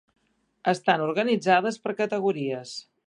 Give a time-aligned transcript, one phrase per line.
[0.71, 2.73] Estan organitzades per categories.